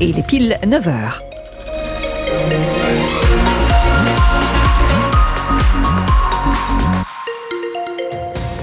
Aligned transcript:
et 0.00 0.06
il 0.06 0.18
est 0.18 0.26
pile 0.26 0.58
9h. 0.64 1.20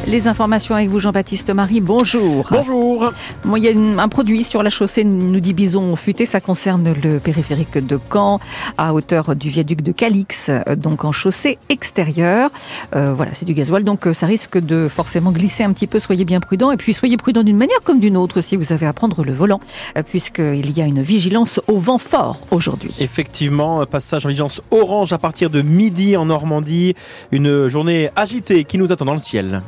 Les 0.09 0.27
informations 0.27 0.73
avec 0.73 0.89
vous, 0.89 0.99
Jean-Baptiste 0.99 1.53
Marie. 1.53 1.81
Bonjour. 1.81 2.47
Bonjour. 2.49 3.13
il 3.55 3.63
y 3.63 3.69
a 3.69 4.01
un 4.01 4.07
produit 4.07 4.43
sur 4.43 4.63
la 4.63 4.71
chaussée, 4.71 5.03
nous 5.03 5.39
dit 5.39 5.53
Bison 5.53 5.95
futé. 5.95 6.25
Ça 6.25 6.41
concerne 6.41 6.95
le 7.03 7.19
périphérique 7.19 7.77
de 7.77 7.99
Caen, 8.11 8.39
à 8.79 8.95
hauteur 8.95 9.35
du 9.35 9.49
viaduc 9.49 9.83
de 9.83 9.91
Calix, 9.91 10.49
donc 10.77 11.05
en 11.05 11.11
chaussée 11.11 11.59
extérieure. 11.69 12.49
Euh, 12.95 13.13
voilà, 13.13 13.35
c'est 13.35 13.45
du 13.45 13.53
gasoil, 13.53 13.83
donc 13.83 14.07
euh, 14.07 14.13
ça 14.13 14.25
risque 14.25 14.57
de 14.57 14.87
forcément 14.87 15.31
glisser 15.31 15.63
un 15.63 15.71
petit 15.73 15.85
peu. 15.85 15.99
Soyez 15.99 16.25
bien 16.25 16.39
prudents. 16.39 16.71
Et 16.71 16.77
puis, 16.77 16.95
soyez 16.95 17.15
prudents 17.15 17.43
d'une 17.43 17.57
manière 17.57 17.81
comme 17.83 17.99
d'une 17.99 18.17
autre 18.17 18.41
si 18.41 18.55
vous 18.55 18.73
avez 18.73 18.87
à 18.87 18.93
prendre 18.93 19.23
le 19.23 19.31
volant, 19.31 19.59
euh, 19.95 20.01
puisqu'il 20.01 20.75
y 20.75 20.81
a 20.81 20.85
une 20.85 21.03
vigilance 21.03 21.61
au 21.67 21.77
vent 21.77 21.99
fort 21.99 22.39
aujourd'hui. 22.49 22.95
Effectivement, 22.99 23.85
passage 23.85 24.25
en 24.25 24.29
vigilance 24.29 24.59
orange 24.71 25.13
à 25.13 25.19
partir 25.19 25.51
de 25.51 25.61
midi 25.61 26.17
en 26.17 26.25
Normandie. 26.25 26.95
Une 27.31 27.67
journée 27.67 28.09
agitée 28.15 28.63
qui 28.63 28.79
nous 28.79 28.91
attend 28.91 29.05
dans 29.05 29.13
le 29.13 29.19
ciel. 29.19 29.61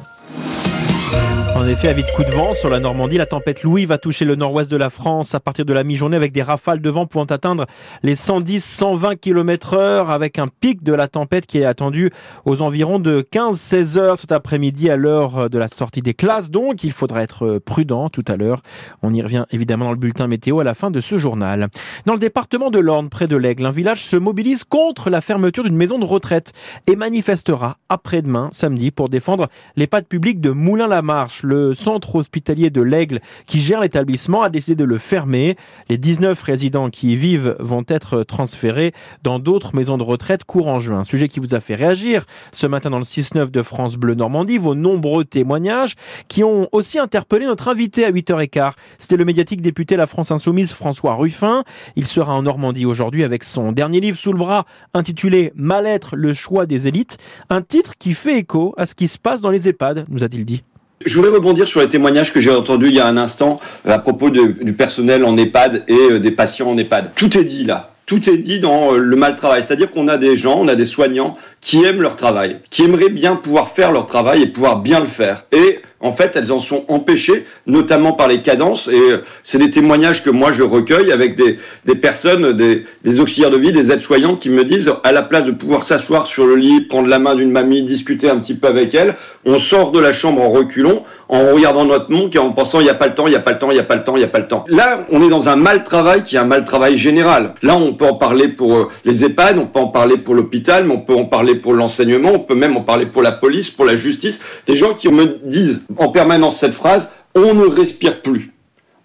En 1.61 1.67
effet, 1.67 1.89
à 1.89 1.93
vite 1.93 2.11
coup 2.15 2.23
de 2.23 2.31
vent 2.31 2.55
sur 2.55 2.71
la 2.71 2.79
Normandie, 2.79 3.17
la 3.17 3.27
tempête 3.27 3.61
Louis 3.61 3.85
va 3.85 3.99
toucher 3.99 4.25
le 4.25 4.33
nord-ouest 4.33 4.71
de 4.71 4.77
la 4.77 4.89
France 4.89 5.35
à 5.35 5.39
partir 5.39 5.63
de 5.63 5.73
la 5.73 5.84
mi-journée 5.84 6.17
avec 6.17 6.31
des 6.31 6.41
rafales 6.41 6.81
de 6.81 6.89
vent 6.89 7.05
pouvant 7.05 7.25
atteindre 7.25 7.67
les 8.01 8.15
110-120 8.15 9.15
km 9.17 9.75
heure 9.75 10.09
avec 10.09 10.39
un 10.39 10.47
pic 10.47 10.81
de 10.81 10.91
la 10.91 11.07
tempête 11.07 11.45
qui 11.45 11.59
est 11.59 11.65
attendu 11.65 12.09
aux 12.45 12.63
environs 12.63 12.97
de 12.97 13.21
15-16 13.31 13.99
heures 13.99 14.17
cet 14.17 14.31
après-midi 14.31 14.89
à 14.89 14.95
l'heure 14.95 15.51
de 15.51 15.57
la 15.59 15.67
sortie 15.67 16.01
des 16.01 16.15
classes. 16.15 16.49
Donc, 16.49 16.84
il 16.84 16.93
faudra 16.93 17.21
être 17.21 17.59
prudent 17.59 18.09
tout 18.09 18.25
à 18.27 18.37
l'heure. 18.37 18.63
On 19.03 19.13
y 19.13 19.21
revient 19.21 19.45
évidemment 19.51 19.85
dans 19.85 19.91
le 19.91 19.99
bulletin 19.99 20.25
météo 20.25 20.62
à 20.62 20.63
la 20.63 20.73
fin 20.73 20.89
de 20.89 20.99
ce 20.99 21.20
journal. 21.20 21.67
Dans 22.07 22.13
le 22.13 22.20
département 22.20 22.71
de 22.71 22.79
l'Orne, 22.79 23.09
près 23.09 23.27
de 23.27 23.37
l'Aigle, 23.37 23.67
un 23.67 23.71
village 23.71 24.03
se 24.03 24.15
mobilise 24.15 24.63
contre 24.63 25.12
la 25.12 25.21
fermeture 25.21 25.63
d'une 25.63 25.77
maison 25.77 25.99
de 25.99 26.05
retraite 26.05 26.54
et 26.87 26.95
manifestera 26.95 27.77
après-demain, 27.87 28.49
samedi, 28.51 28.89
pour 28.89 29.09
défendre 29.09 29.48
les 29.76 29.85
pattes 29.85 30.07
publiques 30.07 30.41
de 30.41 30.49
Moulin-la-Marche 30.49 31.43
le 31.52 31.74
centre 31.74 32.16
hospitalier 32.16 32.70
de 32.70 32.82
l'Aigle 32.82 33.20
qui 33.46 33.60
gère 33.60 33.82
l'établissement 33.82 34.41
a 34.41 34.49
décidé 34.49 34.76
de 34.76 34.85
le 34.85 34.98
fermer. 34.98 35.57
Les 35.90 35.98
19 35.98 36.41
résidents 36.41 36.90
qui 36.90 37.12
y 37.12 37.16
vivent 37.18 37.57
vont 37.60 37.84
être 37.90 38.24
transférés 38.24 38.94
dans 39.21 39.38
d'autres 39.38 39.76
maisons 39.76 39.98
de 39.98 40.04
retraite 40.04 40.46
courant 40.46 40.79
juin. 40.79 41.04
Sujet 41.04 41.27
qui 41.27 41.41
vous 41.41 41.54
a 41.54 41.60
fait 41.60 41.76
réagir 41.76 42.24
ce 42.54 42.68
matin 42.68 42.90
dans 42.90 42.99
le 42.99 43.04
6-9 43.04 43.52
de 43.52 43.62
France 43.62 43.98
Bleu 43.98 44.16
Normandie, 44.16 44.57
vos 44.57 44.76
nombreux 44.76 45.26
témoignages 45.26 45.96
qui 46.29 46.46
ont 46.46 46.70
aussi 46.72 46.99
interpellé 46.99 47.46
notre 47.46 47.68
invité 47.68 48.05
à 48.05 48.12
8h15. 48.12 48.72
C'était 48.98 49.18
le 49.18 49.26
médiatique 49.26 49.62
député 49.62 49.98
La 49.98 50.07
France 50.07 50.32
Insoumise 50.32 50.72
François 50.72 51.16
Ruffin. 51.16 51.66
Il 51.98 52.07
sera 52.07 52.34
en 52.34 52.44
Normandie 52.44 52.85
aujourd'hui 52.85 53.26
avec 53.26 53.44
son 53.44 53.74
dernier 53.74 53.99
livre 53.99 54.18
sous 54.18 54.32
le 54.32 54.40
bras 54.40 54.66
intitulé 54.94 55.52
Mal-être, 55.55 56.16
le 56.16 56.34
choix 56.34 56.66
des 56.66 56.88
élites. 56.88 57.18
Un 57.49 57.62
titre 57.62 57.96
qui 57.98 58.13
fait 58.13 58.38
écho 58.38 58.74
à 58.77 58.85
ce 58.85 58.96
qui 58.96 59.10
se 59.10 59.18
passe 59.18 59.41
dans 59.41 59.52
les 59.52 59.68
EHPAD, 59.68 60.05
nous 60.07 60.24
a-t-il 60.24 60.46
dit. 60.46 60.63
Je 61.05 61.16
voudrais 61.16 61.32
rebondir 61.32 61.68
sur 61.68 61.82
les 61.82 61.88
témoignages 61.88 62.34
que 62.34 62.40
j'ai 62.40 62.52
entendus 62.52 62.88
il 62.88 62.96
y 62.96 62.99
a 62.99 63.07
un 63.07 63.18
instant 63.18 63.60
euh, 63.88 63.91
à 63.91 63.99
propos 63.99 64.30
du 64.30 64.74
personnel 64.74 65.24
en 65.25 65.38
EHPAD 65.38 65.84
et 65.88 65.94
euh, 65.94 66.19
des 66.19 66.31
patients 66.31 66.69
en 66.69 66.78
EHPAD. 66.78 67.12
Tout 67.16 67.38
est 67.38 67.44
dit 67.44 67.63
là. 67.63 67.91
Tout 68.06 68.30
est 68.30 68.38
dit 68.38 68.59
dans 68.59 68.94
euh, 68.94 68.97
le 68.97 69.16
mal 69.16 69.35
travail. 69.35 69.63
C'est-à-dire 69.63 69.90
qu'on 69.90 70.07
a 70.07 70.18
des 70.18 70.35
gens, 70.35 70.57
on 70.59 70.68
a 70.68 70.75
des 70.75 70.85
soignants 70.85 71.34
qui 71.62 71.84
aiment 71.85 72.02
leur 72.02 72.16
travail, 72.16 72.57
qui 72.69 72.84
aimeraient 72.84 73.09
bien 73.09 73.35
pouvoir 73.35 73.69
faire 73.69 73.91
leur 73.91 74.06
travail 74.06 74.44
et 74.44 74.47
pouvoir 74.47 74.79
bien 74.79 75.00
le 75.00 75.06
faire. 75.06 75.46
Et 75.52 75.79
en 76.02 76.12
fait, 76.12 76.35
elles 76.35 76.52
en 76.52 76.59
sont 76.59 76.85
empêchées, 76.88 77.46
notamment 77.68 78.13
par 78.13 78.28
les 78.28 78.41
cadences. 78.41 78.88
Et 78.88 79.00
euh, 79.00 79.24
c'est 79.44 79.57
des 79.57 79.69
témoignages 79.69 80.24
que 80.24 80.30
moi 80.30 80.52
je 80.52 80.63
recueille 80.63 81.12
avec 81.12 81.35
des, 81.35 81.57
des 81.85 81.96
personnes, 81.96 82.53
des, 82.53 82.84
des 83.03 83.19
auxiliaires 83.19 83.52
de 83.52 83.57
vie, 83.57 83.72
des 83.72 83.91
aides-soignantes 83.91 84.40
qui 84.40 84.50
me 84.50 84.63
disent, 84.63 84.91
à 85.03 85.12
la 85.12 85.22
place 85.22 85.46
de 85.46 85.52
pouvoir 85.52 85.84
s'asseoir 85.84 86.28
sur 86.28 86.46
le 86.46 86.56
lit, 86.56 86.81
prendre 86.81 87.07
la 87.07 87.19
main 87.19 87.35
d'une 87.35 87.52
mamie, 87.52 87.84
discuter 87.84 88.29
un 88.29 88.38
petit 88.38 88.56
peu 88.56 88.68
avec 88.68 88.94
elle, 88.96 89.16
on 89.45 89.57
sort 89.57 89.91
de 89.91 90.00
la 90.00 90.13
chambre 90.13 90.41
en 90.41 90.50
reculant, 90.50 91.03
en 91.29 91.53
regardant 91.53 91.85
notre 91.85 92.11
montre 92.11 92.35
et 92.35 92.40
en 92.40 92.51
pensant, 92.51 92.79
il 92.79 92.84
n'y 92.84 92.90
a 92.90 92.94
pas 92.94 93.07
le 93.07 93.16
temps, 93.16 93.28
il 93.28 93.29
n'y 93.29 93.35
a 93.38 93.40
pas 93.40 93.53
le 93.53 93.59
temps, 93.59 93.72
il 93.72 93.75
n'y 93.75 93.79
a 93.79 93.84
pas 93.84 93.95
le 93.95 94.03
temps, 94.03 94.16
il 94.16 94.19
n'y 94.19 94.25
a 94.25 94.28
pas 94.28 94.40
le 94.40 94.47
temps. 94.47 94.66
Là, 94.67 95.06
on 95.11 95.23
est 95.23 95.29
dans 95.29 95.47
un 95.47 95.56
mal 95.56 95.84
travail 95.84 96.23
qui 96.23 96.35
est 96.35 96.40
un 96.40 96.45
mal 96.45 96.66
travail 96.66 96.97
général. 96.97 97.53
Là, 97.61 97.78
on 97.78 97.94
peut 97.94 98.06
en 98.06 98.16
parler 98.16 98.50
pour 98.50 98.75
euh, 98.75 98.90
les 99.06 99.23
EHPAD, 99.23 99.57
on 99.57 99.66
peut 99.66 99.79
en 99.79 99.88
parler 99.88 100.17
pour 100.17 100.35
l'hôpital, 100.35 100.85
mais 100.85 100.94
on 100.94 101.00
peut 101.00 101.16
en 101.16 101.25
parler 101.25 101.56
pour 101.56 101.73
l'enseignement, 101.73 102.31
on 102.34 102.40
peut 102.40 102.56
même 102.56 102.75
en 102.75 102.81
parler 102.81 103.06
pour 103.06 103.22
la 103.22 103.31
police, 103.31 103.69
pour 103.69 103.85
la 103.85 103.95
justice. 103.95 104.41
Des 104.67 104.75
gens 104.75 104.94
qui 104.94 105.07
me 105.09 105.40
disent 105.45 105.81
en 105.97 106.09
permanence 106.09 106.57
cette 106.59 106.74
phrase, 106.74 107.09
on 107.35 107.53
ne 107.53 107.66
respire 107.66 108.22
plus 108.22 108.52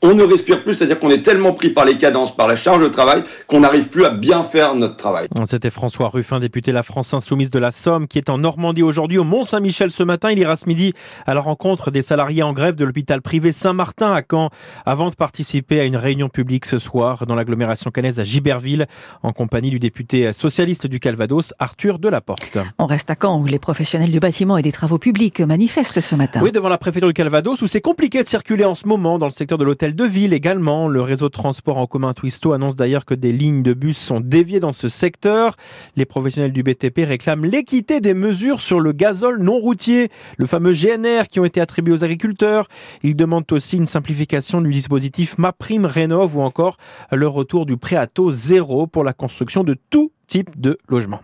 on 0.03 0.15
ne 0.15 0.25
respire 0.25 0.63
plus, 0.63 0.75
c'est-à-dire 0.75 0.99
qu'on 0.99 1.11
est 1.11 1.23
tellement 1.23 1.53
pris 1.53 1.71
par 1.71 1.85
les 1.85 1.99
cadences, 1.99 2.35
par 2.35 2.47
la 2.47 2.57
charge 2.57 2.83
de 2.83 2.89
travail, 2.89 3.23
qu'on 3.47 3.61
n'arrive 3.61 3.89
plus 3.89 4.05
à 4.05 4.11
bien 4.11 4.45
faire 4.45 4.75
notre 4.75 4.97
travail. 4.97 5.29
C'était 5.45 5.71
François 5.71 6.09
Ruffin, 6.09 6.41
député 6.41 6.73
La 6.73 6.83
France 6.83 7.15
Insoumise 7.15 7.51
de 7.51 7.59
la 7.59 7.71
Somme, 7.71 8.07
qui 8.07 8.19
est 8.19 8.29
en 8.29 8.39
Normandie 8.39 8.83
aujourd'hui, 8.83 9.19
au 9.19 9.25
Mont-Saint-Michel 9.25 9.91
ce 9.91 10.03
matin. 10.03 10.31
Il 10.31 10.39
ira 10.39 10.57
ce 10.57 10.67
midi 10.69 10.93
à 11.27 11.35
la 11.35 11.41
rencontre 11.41 11.91
des 11.91 12.03
salariés 12.03 12.43
en 12.43 12.53
grève 12.53 12.75
de 12.75 12.85
l'hôpital 12.85 13.23
privé 13.23 13.53
Saint-Martin 13.53 14.13
à 14.13 14.23
Caen, 14.29 14.51
avant 14.85 15.11
de 15.11 15.15
participer 15.15 15.81
à 15.81 15.85
une 15.85 15.97
réunion 15.97 16.29
publique 16.29 16.67
ce 16.67 16.79
soir 16.79 17.27
dans 17.27 17.35
l'agglomération 17.35 17.91
cannaise 17.91 18.21
à 18.21 18.25
Giberville, 18.25 18.87
en 19.23 19.33
compagnie 19.33 19.71
du 19.71 19.79
député 19.79 20.33
socialiste 20.33 20.87
du 20.87 21.01
Calvados, 21.01 21.55
Arthur 21.59 21.99
Delaporte. 21.99 22.59
On 22.79 22.87
reste 22.87 23.11
à 23.11 23.17
Caen, 23.21 23.41
où 23.41 23.47
les 23.47 23.59
professionnels 23.59 24.11
du 24.11 24.21
bâtiment 24.21 24.59
et 24.59 24.63
des 24.63 24.73
travaux 24.73 24.99
publics 24.99 25.41
manifestent 25.41 26.01
ce 26.01 26.15
matin. 26.15 26.41
Oui, 26.43 26.53
devant 26.53 26.69
la 26.69 26.79
préfecture 26.79 27.09
du 27.09 27.15
Calvados, 27.15 27.63
où 27.63 27.67
c'est 27.67 27.81
compliqué 27.81 28.23
de 28.23 28.29
circuler 28.29 28.65
en 28.65 28.75
ce 28.75 28.87
moment 28.87 29.19
dans 29.19 29.27
le 29.27 29.33
secteur 29.33 29.59
de 29.59 29.65
l'hôtel 29.65 29.86
de 29.95 30.05
ville 30.05 30.33
également. 30.33 30.89
Le 30.89 31.03
réseau 31.03 31.27
de 31.27 31.33
transport 31.33 31.77
en 31.77 31.87
commun 31.87 32.13
Twisto 32.15 32.53
annonce 32.53 32.77
d'ailleurs 32.77 33.05
que 33.05 33.15
des 33.15 33.33
lignes 33.33 33.63
de 33.63 33.75
bus 33.75 33.97
sont 33.97 34.21
déviées 34.21 34.61
dans 34.61 34.73
ce 34.73 34.89
secteur. 34.89 35.57
Les 35.97 36.05
professionnels 36.05 36.53
du 36.53 36.63
BTP 36.63 37.01
réclament 37.05 37.45
l'équité 37.45 38.01
des 38.01 38.15
mesures 38.15 38.61
sur 38.61 38.81
le 38.81 38.93
gazole 38.93 39.43
non 39.43 39.59
routier, 39.59 40.11
le 40.39 40.47
fameux 40.47 40.73
GNR 40.73 41.29
qui 41.29 41.41
ont 41.41 41.45
été 41.45 41.61
attribués 41.61 41.93
aux 41.93 42.05
agriculteurs. 42.05 42.69
Ils 43.03 43.17
demandent 43.17 43.51
aussi 43.53 43.77
une 43.77 43.87
simplification 43.87 44.61
du 44.61 44.73
dispositif 44.73 45.39
MaPrime 45.39 45.87
Rénov 45.87 46.37
ou 46.37 46.41
encore 46.41 46.77
le 47.13 47.29
retour 47.29 47.67
du 47.67 47.77
prêt 47.77 47.97
à 47.97 48.07
taux 48.07 48.31
zéro 48.31 48.87
pour 48.87 49.05
la 49.05 49.13
construction 49.13 49.63
de 49.63 49.77
tout 49.91 50.11
type 50.27 50.61
de 50.61 50.79
logement. 50.89 51.21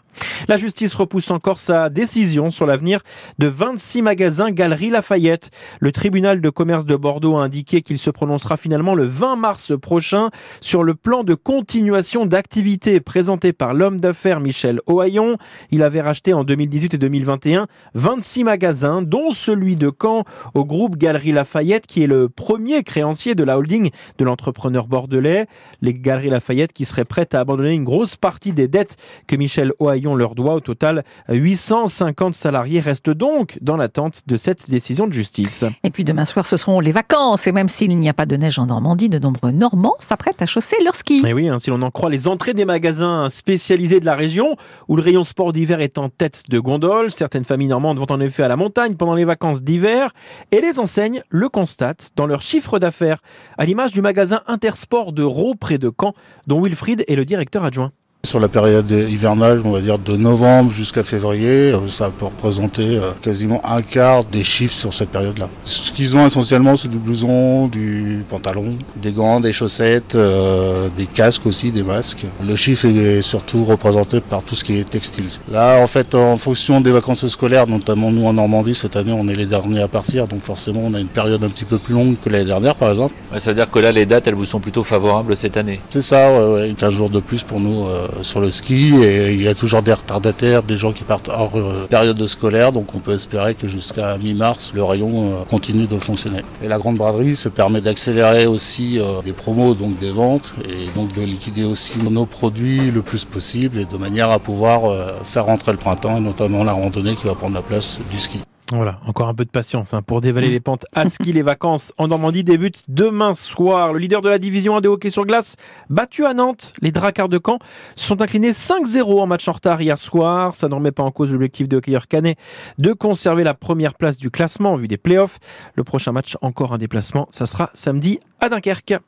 La 0.48 0.56
justice 0.56 0.94
repousse 0.94 1.30
encore 1.30 1.58
sa 1.58 1.88
décision 1.88 2.50
sur 2.50 2.66
l'avenir 2.66 3.00
de 3.38 3.46
26 3.46 4.02
magasins 4.02 4.50
Galerie 4.50 4.90
Lafayette. 4.90 5.50
Le 5.80 5.92
tribunal 5.92 6.40
de 6.40 6.50
commerce 6.50 6.84
de 6.84 6.96
Bordeaux 6.96 7.36
a 7.36 7.44
indiqué 7.44 7.80
qu'il 7.82 7.98
se 7.98 8.10
prononcera 8.10 8.56
finalement 8.56 8.94
le 8.94 9.04
20 9.04 9.36
mars 9.36 9.72
prochain 9.80 10.30
sur 10.60 10.82
le 10.82 10.94
plan 10.94 11.22
de 11.22 11.34
continuation 11.34 12.26
d'activité 12.26 13.00
présenté 13.00 13.52
par 13.52 13.72
l'homme 13.72 14.00
d'affaires 14.00 14.40
Michel 14.40 14.80
Ohaillon. 14.86 15.36
Il 15.70 15.82
avait 15.82 16.00
racheté 16.00 16.34
en 16.34 16.44
2018 16.44 16.94
et 16.94 16.98
2021 16.98 17.66
26 17.94 18.44
magasins, 18.44 19.02
dont 19.02 19.30
celui 19.30 19.76
de 19.76 19.90
Caen 19.90 20.24
au 20.54 20.64
groupe 20.64 20.96
Galerie 20.96 21.32
Lafayette, 21.32 21.86
qui 21.86 22.02
est 22.02 22.08
le 22.08 22.28
premier 22.28 22.82
créancier 22.82 23.34
de 23.34 23.44
la 23.44 23.58
holding 23.58 23.90
de 24.18 24.24
l'entrepreneur 24.24 24.88
bordelais. 24.88 25.46
Les 25.80 25.94
Galeries 25.94 26.30
Lafayette 26.30 26.72
qui 26.72 26.84
seraient 26.84 27.04
prêtes 27.04 27.34
à 27.34 27.40
abandonner 27.40 27.72
une 27.72 27.84
grosse 27.84 28.16
partie 28.16 28.52
des 28.52 28.68
dettes 28.68 28.91
que 29.26 29.36
Michel 29.36 29.72
Ohaillon 29.78 30.14
leur 30.14 30.34
doit. 30.34 30.54
Au 30.54 30.60
total, 30.60 31.04
850 31.28 32.34
salariés 32.34 32.80
restent 32.80 33.10
donc 33.10 33.58
dans 33.60 33.76
l'attente 33.76 34.22
de 34.26 34.36
cette 34.36 34.70
décision 34.70 35.06
de 35.06 35.12
justice. 35.12 35.64
Et 35.84 35.90
puis 35.90 36.04
demain 36.04 36.24
soir, 36.24 36.46
ce 36.46 36.56
seront 36.56 36.80
les 36.80 36.92
vacances. 36.92 37.46
Et 37.46 37.52
même 37.52 37.68
s'il 37.68 37.98
n'y 37.98 38.08
a 38.08 38.14
pas 38.14 38.26
de 38.26 38.36
neige 38.36 38.58
en 38.58 38.66
Normandie, 38.66 39.08
de 39.08 39.18
nombreux 39.18 39.52
Normands 39.52 39.96
s'apprêtent 39.98 40.42
à 40.42 40.46
chausser 40.46 40.76
leur 40.84 40.94
ski. 40.94 41.22
Et 41.26 41.32
oui, 41.32 41.48
hein, 41.48 41.58
si 41.58 41.70
l'on 41.70 41.82
en 41.82 41.90
croit 41.90 42.10
les 42.10 42.28
entrées 42.28 42.54
des 42.54 42.64
magasins 42.64 43.28
spécialisés 43.28 44.00
de 44.00 44.06
la 44.06 44.14
région, 44.14 44.56
où 44.88 44.96
le 44.96 45.02
rayon 45.02 45.24
sport 45.24 45.52
d'hiver 45.52 45.80
est 45.80 45.98
en 45.98 46.08
tête 46.08 46.42
de 46.48 46.58
gondole, 46.58 47.10
certaines 47.10 47.44
familles 47.44 47.68
normandes 47.68 47.98
vont 47.98 48.10
en 48.10 48.20
effet 48.20 48.42
à 48.42 48.48
la 48.48 48.56
montagne 48.56 48.94
pendant 48.94 49.14
les 49.14 49.24
vacances 49.24 49.62
d'hiver, 49.62 50.12
et 50.50 50.60
les 50.60 50.78
enseignes 50.78 51.22
le 51.30 51.48
constatent 51.48 52.10
dans 52.16 52.26
leur 52.26 52.42
chiffre 52.42 52.78
d'affaires, 52.78 53.18
à 53.58 53.64
l'image 53.64 53.92
du 53.92 54.02
magasin 54.02 54.40
Intersport 54.46 55.12
de 55.12 55.22
Raux 55.22 55.54
près 55.54 55.78
de 55.78 55.90
Caen, 55.98 56.14
dont 56.46 56.62
Wilfried 56.62 57.04
est 57.08 57.16
le 57.16 57.24
directeur 57.24 57.64
adjoint. 57.64 57.92
Sur 58.24 58.38
la 58.38 58.46
période 58.46 58.88
hivernale, 58.88 59.62
on 59.64 59.72
va 59.72 59.80
dire 59.80 59.98
de 59.98 60.16
novembre 60.16 60.70
jusqu'à 60.70 61.02
février, 61.02 61.72
euh, 61.72 61.88
ça 61.88 62.08
peut 62.08 62.26
représenter 62.26 62.96
euh, 62.96 63.10
quasiment 63.20 63.60
un 63.68 63.82
quart 63.82 64.22
des 64.24 64.44
chiffres 64.44 64.76
sur 64.76 64.94
cette 64.94 65.10
période-là. 65.10 65.48
Ce 65.64 65.90
qu'ils 65.90 66.16
ont 66.16 66.24
essentiellement, 66.24 66.76
c'est 66.76 66.86
du 66.86 66.98
blouson, 66.98 67.66
du 67.66 68.24
pantalon, 68.30 68.78
des 68.94 69.10
gants, 69.10 69.40
des 69.40 69.52
chaussettes, 69.52 70.14
euh, 70.14 70.86
des 70.96 71.06
casques 71.06 71.46
aussi, 71.46 71.72
des 71.72 71.82
masques. 71.82 72.24
Le 72.40 72.54
chiffre 72.54 72.86
est 72.86 73.22
surtout 73.22 73.64
représenté 73.64 74.20
par 74.20 74.44
tout 74.44 74.54
ce 74.54 74.62
qui 74.62 74.78
est 74.78 74.88
textile. 74.88 75.26
Là, 75.50 75.82
en 75.82 75.88
fait, 75.88 76.14
en 76.14 76.36
fonction 76.36 76.80
des 76.80 76.92
vacances 76.92 77.26
scolaires, 77.26 77.66
notamment 77.66 78.12
nous 78.12 78.24
en 78.24 78.34
Normandie, 78.34 78.76
cette 78.76 78.94
année, 78.94 79.12
on 79.12 79.26
est 79.26 79.34
les 79.34 79.46
derniers 79.46 79.82
à 79.82 79.88
partir, 79.88 80.28
donc 80.28 80.42
forcément, 80.42 80.82
on 80.84 80.94
a 80.94 81.00
une 81.00 81.08
période 81.08 81.42
un 81.42 81.48
petit 81.48 81.64
peu 81.64 81.78
plus 81.78 81.94
longue 81.94 82.14
que 82.22 82.30
l'année 82.30 82.44
dernière, 82.44 82.76
par 82.76 82.90
exemple. 82.90 83.14
ça 83.36 83.50
veut 83.50 83.56
dire 83.56 83.68
que 83.68 83.80
là, 83.80 83.90
les 83.90 84.06
dates, 84.06 84.28
elles 84.28 84.36
vous 84.36 84.44
sont 84.44 84.60
plutôt 84.60 84.84
favorables 84.84 85.36
cette 85.36 85.56
année 85.56 85.80
C'est 85.90 86.02
ça, 86.02 86.32
ouais, 86.52 86.72
15 86.78 86.94
jours 86.94 87.10
de 87.10 87.18
plus 87.18 87.42
pour 87.42 87.58
nous 87.58 87.88
sur 88.20 88.40
le 88.40 88.50
ski 88.50 88.94
et 89.02 89.32
il 89.32 89.42
y 89.42 89.48
a 89.48 89.54
toujours 89.54 89.82
des 89.82 89.92
retardataires, 89.92 90.62
des 90.62 90.76
gens 90.76 90.92
qui 90.92 91.04
partent 91.04 91.28
hors 91.28 91.52
période 91.88 92.16
de 92.16 92.26
scolaire, 92.26 92.72
donc 92.72 92.94
on 92.94 92.98
peut 92.98 93.14
espérer 93.14 93.54
que 93.54 93.68
jusqu'à 93.68 94.18
mi-mars, 94.18 94.72
le 94.74 94.84
rayon 94.84 95.44
continue 95.48 95.86
de 95.86 95.98
fonctionner. 95.98 96.42
Et 96.62 96.68
la 96.68 96.78
grande 96.78 96.96
braderie 96.96 97.36
se 97.36 97.48
permet 97.48 97.80
d'accélérer 97.80 98.46
aussi 98.46 99.00
des 99.24 99.32
promos, 99.32 99.74
donc 99.74 99.98
des 99.98 100.10
ventes, 100.10 100.54
et 100.68 100.92
donc 100.94 101.14
de 101.14 101.22
liquider 101.22 101.64
aussi 101.64 101.98
nos 101.98 102.26
produits 102.26 102.90
le 102.90 103.02
plus 103.02 103.24
possible 103.24 103.78
et 103.78 103.84
de 103.84 103.96
manière 103.96 104.30
à 104.30 104.38
pouvoir 104.38 104.82
faire 105.24 105.46
rentrer 105.46 105.72
le 105.72 105.78
printemps 105.78 106.16
et 106.16 106.20
notamment 106.20 106.64
la 106.64 106.72
randonnée 106.72 107.16
qui 107.16 107.26
va 107.26 107.34
prendre 107.34 107.54
la 107.54 107.62
place 107.62 107.98
du 108.10 108.18
ski. 108.18 108.40
Voilà, 108.74 108.98
encore 109.06 109.28
un 109.28 109.34
peu 109.34 109.44
de 109.44 109.50
patience 109.50 109.92
hein, 109.92 110.00
pour 110.00 110.22
dévaler 110.22 110.48
les 110.48 110.60
pentes 110.60 110.86
à 110.94 111.08
ski. 111.08 111.32
Les 111.32 111.42
vacances 111.42 111.92
en 111.98 112.08
Normandie 112.08 112.42
débutent 112.42 112.84
demain 112.88 113.34
soir. 113.34 113.92
Le 113.92 113.98
leader 113.98 114.22
de 114.22 114.30
la 114.30 114.38
division 114.38 114.76
1 114.76 114.80
de 114.80 114.88
hockey 114.88 115.10
sur 115.10 115.26
glace, 115.26 115.56
battu 115.90 116.24
à 116.24 116.32
Nantes, 116.32 116.72
les 116.80 116.90
Dracards 116.90 117.28
de 117.28 117.38
Caen 117.44 117.58
sont 117.96 118.22
inclinés 118.22 118.52
5-0 118.52 119.20
en 119.20 119.26
match 119.26 119.46
en 119.46 119.52
retard 119.52 119.82
hier 119.82 119.98
soir. 119.98 120.54
Ça 120.54 120.68
ne 120.68 120.74
remet 120.74 120.92
pas 120.92 121.02
en 121.02 121.10
cause 121.10 121.30
l'objectif 121.30 121.68
de 121.68 121.76
hockeyeur 121.76 122.08
canet 122.08 122.38
de 122.78 122.94
conserver 122.94 123.44
la 123.44 123.52
première 123.52 123.94
place 123.94 124.16
du 124.16 124.30
classement 124.30 124.72
en 124.72 124.76
vue 124.76 124.88
des 124.88 124.96
playoffs. 124.96 125.38
Le 125.74 125.84
prochain 125.84 126.12
match, 126.12 126.38
encore 126.40 126.72
un 126.72 126.78
déplacement, 126.78 127.26
ça 127.30 127.44
sera 127.44 127.70
samedi 127.74 128.20
à 128.40 128.48
Dunkerque. 128.48 129.02